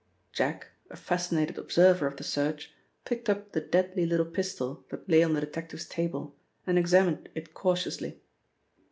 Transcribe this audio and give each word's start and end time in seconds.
Jack, 0.33 0.69
a 0.89 0.95
fascinated 0.95 1.59
observer 1.59 2.07
of 2.07 2.17
the 2.17 2.23
search, 2.23 2.71
picked 3.05 3.29
up 3.29 3.51
the 3.51 3.61
deadly 3.61 4.03
little 4.07 4.25
pistol 4.25 4.83
that 4.89 5.07
lay 5.07 5.21
on 5.21 5.35
the 5.35 5.41
detective's 5.41 5.85
table, 5.85 6.35
and 6.65 6.79
examined 6.79 7.29
it 7.35 7.53
cautiously. 7.53 8.19